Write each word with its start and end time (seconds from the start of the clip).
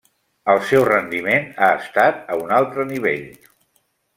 El 0.53 0.61
seu 0.69 0.85
rendiment 0.87 1.45
ha 1.65 1.69
estat 1.83 2.25
a 2.37 2.41
un 2.47 2.55
altre 2.63 2.87
nivell. 2.95 3.25